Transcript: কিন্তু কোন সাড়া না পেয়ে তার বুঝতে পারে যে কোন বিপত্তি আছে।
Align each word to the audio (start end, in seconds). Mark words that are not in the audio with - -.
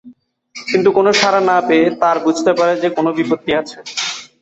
কিন্তু 0.55 0.89
কোন 0.97 1.07
সাড়া 1.13 1.41
না 1.49 1.57
পেয়ে 1.67 1.85
তার 2.01 2.17
বুঝতে 2.25 2.51
পারে 2.57 2.73
যে 2.81 2.89
কোন 2.95 3.05
বিপত্তি 3.17 3.51
আছে। 3.59 3.77